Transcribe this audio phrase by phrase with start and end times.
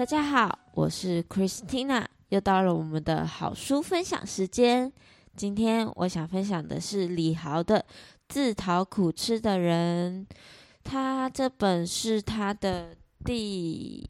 [0.00, 4.90] 大家好，我是 Christina，又到了我们的好书分享时间。
[5.36, 7.80] 今天我想分享的是李豪的
[8.26, 10.26] 《自讨苦吃的人》，
[10.82, 12.96] 他这本是他的
[13.26, 14.02] 第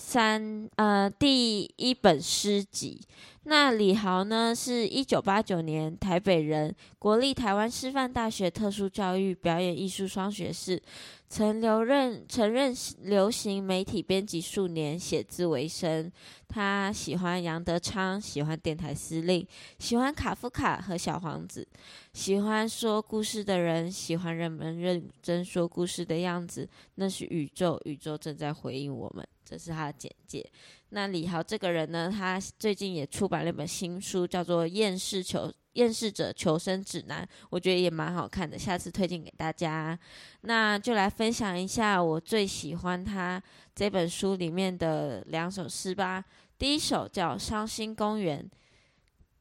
[0.00, 2.98] 三呃第一本诗集。
[3.44, 10.80] 那李豪呢，是一九八九年台北人，国立台湾师范大学特殊教育表演艺术双学士，
[11.28, 16.10] 曾留任曾任流行媒体编辑数年，写字为生。
[16.48, 19.46] 他喜欢杨德昌，喜欢电台司令，
[19.78, 21.66] 喜欢卡夫卡和小王子，
[22.12, 26.68] 喜欢说故事的人，喜欢人们认真说故事的样子。
[26.96, 29.26] 那是宇宙，宇宙正在回应我们。
[29.50, 30.48] 这是他的简介。
[30.90, 39.98] 那李豪这个人呢，他最近也出版了一本新书，叫做《厌世求厌世者求生指南》，我觉得也蛮好看的，下次推荐给大家。
[40.42, 43.42] 那就来分享一下我最喜欢他
[43.74, 46.24] 这本书里面的两首诗吧。
[46.56, 48.48] 第一首叫《伤心公园》，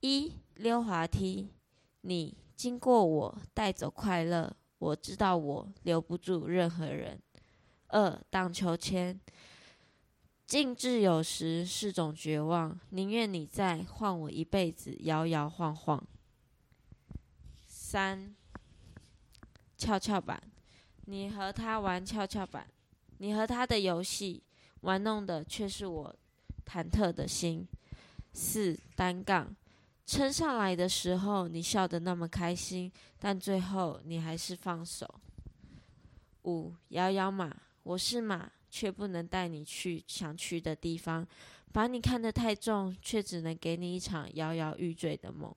[0.01, 1.49] 一溜滑梯，
[2.01, 7.19] 你经过我带走快乐，我知道我留不住任何人。
[7.87, 9.19] 二荡秋千。
[10.49, 16.03] 静止有时是种绝望，宁愿你在，换我一辈子摇摇晃晃。
[17.67, 18.35] 三，
[19.77, 20.41] 跷跷板，
[21.05, 22.65] 你和他玩跷跷板，
[23.19, 24.41] 你和他的游戏，
[24.81, 26.15] 玩弄的却是我
[26.65, 27.67] 忐忑的心。
[28.33, 29.55] 四，单杠，
[30.07, 35.21] 撑上来的时候你笑得那么开心，但最后你还是放手。
[36.45, 38.51] 五，摇摇马，我是马。
[38.69, 41.27] 却不能带你去想去的地方，
[41.71, 45.53] 把你看得太重，却只能给你一场摇摇欲坠的梦。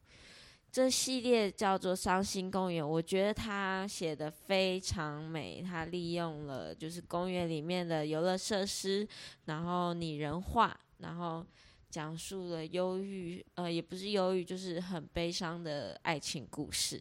[0.70, 5.62] 这系列叫做《伤心公园》，我觉得他写的非常美。
[5.62, 9.06] 他利用了就是公园里面的游乐设施，
[9.44, 11.44] 然后拟人化，然后
[11.90, 16.98] 讲述了忧郁，呃，也不是忧郁，就是很悲伤的爱情故事。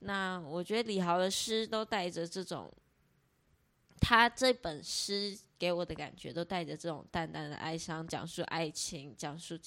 [0.00, 2.70] 那我觉得李豪的诗都带着这种。
[3.98, 9.58] 他这本诗给我的感觉都带着这种淡淡的哀伤，讲述爱情，讲述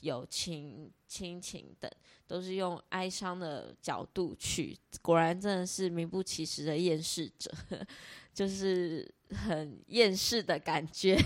[0.00, 1.90] 友情、亲情等，
[2.26, 4.76] 都是用哀伤的角度去。
[5.02, 7.50] 果然真的是名不其实的厌世者，
[8.32, 11.16] 就是很厌世的感觉。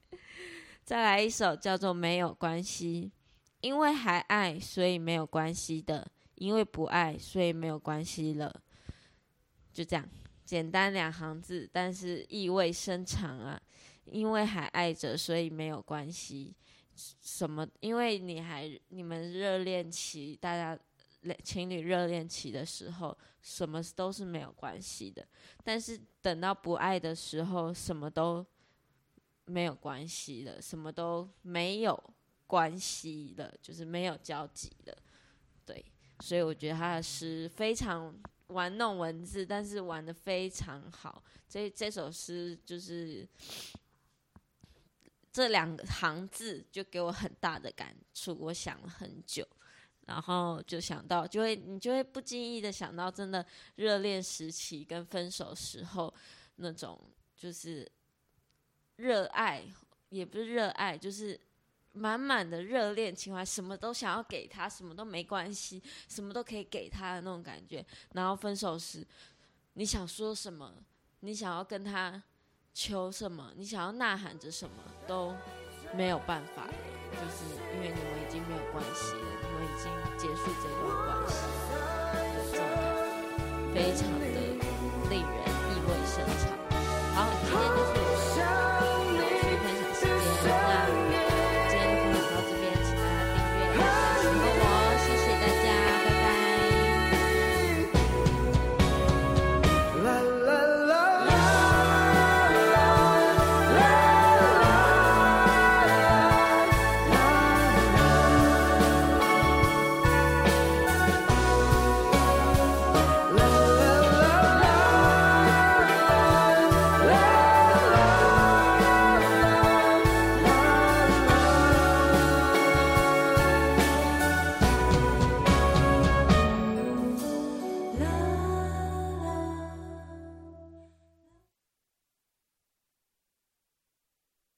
[0.84, 3.10] 再来一首叫做《没有关系》，
[3.60, 6.06] 因为还爱，所以没有关系的；
[6.36, 8.62] 因为不爱，所以没有关系了。
[9.72, 10.08] 就这样。
[10.46, 13.60] 简单两行字，但是意味深长啊！
[14.04, 16.54] 因为还爱着，所以没有关系。
[16.94, 17.66] 什么？
[17.80, 20.78] 因为你还你们热恋期，大家
[21.42, 25.26] 情侣热恋期的时候，什么都是没有关系的。
[25.64, 28.46] 但是等到不爱的时候，什么都
[29.46, 32.00] 没有关系了，什么都没有
[32.46, 34.96] 关系了，就是没有交集了。
[35.64, 35.84] 对，
[36.20, 38.16] 所以我觉得他的诗非常。
[38.48, 41.22] 玩弄文字，但是玩的非常好。
[41.48, 43.26] 这这首诗就是
[45.32, 48.36] 这两行字就给我很大的感触。
[48.40, 49.46] 我想了很久，
[50.06, 56.12] 然后就想到，就会你就会不经意的想到，真的热恋时期跟分手时候
[56.56, 57.00] 那种，
[57.36, 57.90] 就是
[58.96, 59.64] 热爱，
[60.08, 61.38] 也不是热爱，就是。
[61.96, 67.84] 满满的热恋情怀，什么都想要给他，什么都没关系，什么都可以给他的那种感觉。
[68.12, 69.06] 然后分手时，
[69.72, 70.74] 你想说什么？
[71.20, 72.22] 你想要跟他
[72.74, 73.50] 求什么？
[73.56, 74.76] 你想要呐喊着什么
[75.06, 75.34] 都
[75.94, 76.74] 没有办法了，
[77.12, 77.44] 就是
[77.74, 81.34] 因为你们已经没有关系了，你们已经结束这段关系
[82.34, 84.24] 的状态，非常的
[85.08, 85.65] 令人。